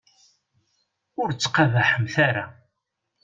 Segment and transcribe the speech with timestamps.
[1.21, 2.45] Ur ttqabaḥemt ara.